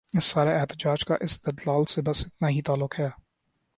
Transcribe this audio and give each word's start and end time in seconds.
اس 0.17 0.25
سارے 0.25 0.55
احتجاج 0.55 1.05
کا 1.05 1.15
استدلال 1.21 1.85
سے 1.85 2.01
بس 2.01 2.25
اتنا 2.25 2.49
ہی 2.49 2.61
تعلق 2.61 2.99
ہے۔ 2.99 3.09